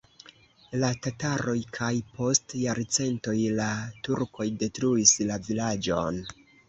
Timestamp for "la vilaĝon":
5.31-6.19